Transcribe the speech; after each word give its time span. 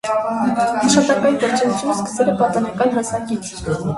Աշխատանքային 0.85 1.37
գործունեությունը 1.43 1.93
սկսել 1.97 2.31
է 2.31 2.35
պատանեկան 2.41 2.95
հասակից։ 2.99 3.53